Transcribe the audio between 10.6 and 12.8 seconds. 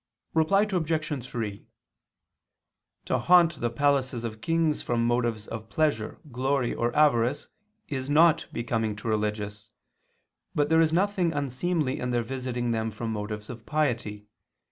there is nothing unseemly in their visiting